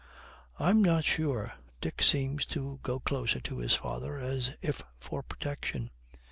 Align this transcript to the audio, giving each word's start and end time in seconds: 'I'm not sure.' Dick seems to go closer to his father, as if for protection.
'I'm 0.57 0.83
not 0.83 1.05
sure.' 1.05 1.53
Dick 1.79 2.01
seems 2.01 2.47
to 2.47 2.79
go 2.81 2.99
closer 2.99 3.39
to 3.41 3.59
his 3.59 3.75
father, 3.75 4.17
as 4.17 4.49
if 4.59 4.81
for 4.99 5.21
protection. 5.21 5.91